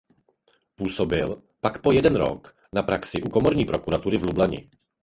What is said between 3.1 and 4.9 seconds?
u komorní prokuratury v Lublani.